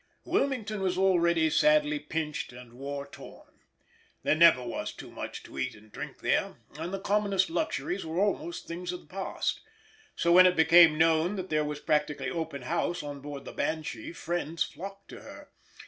Wilmington 0.25 0.81
was 0.81 0.97
already 0.97 1.47
sadly 1.51 1.99
pinched 1.99 2.51
and 2.51 2.73
war 2.73 3.07
worn. 3.19 3.59
There 4.23 4.33
never 4.33 4.63
was 4.63 4.91
too 4.91 5.11
much 5.11 5.43
to 5.43 5.59
eat 5.59 5.75
and 5.75 5.91
drink 5.91 6.21
there, 6.21 6.55
and 6.79 6.91
the 6.91 6.99
commonest 6.99 7.51
luxuries 7.51 8.03
were 8.03 8.17
almost 8.17 8.65
things 8.67 8.91
of 8.91 9.01
the 9.01 9.05
past; 9.05 9.61
so 10.15 10.31
when 10.31 10.47
it 10.47 10.55
became 10.55 10.97
known 10.97 11.35
that 11.35 11.51
there 11.51 11.63
was 11.63 11.79
practically 11.79 12.31
open 12.31 12.63
house 12.63 13.03
on 13.03 13.19
board 13.21 13.45
the 13.45 13.51
Banshee 13.51 14.11
friends 14.11 14.63
flocked 14.63 15.07
to 15.09 15.21
her. 15.21 15.49